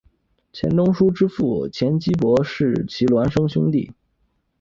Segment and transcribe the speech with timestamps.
[0.51, 3.93] 钱钟书之父钱基博是其孪生兄弟。